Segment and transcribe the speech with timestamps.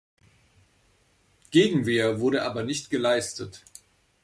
[1.51, 3.61] Gegenwehr wurde aber nicht geleistet.